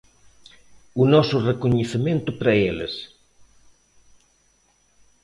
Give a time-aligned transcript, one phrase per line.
[1.01, 2.93] O noso recoñecemento para eles.